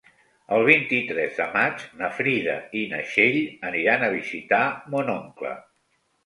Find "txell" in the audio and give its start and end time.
3.11-3.39